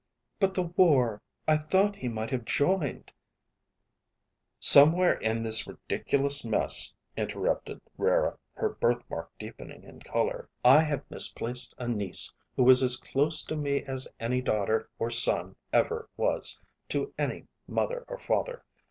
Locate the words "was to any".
16.17-17.45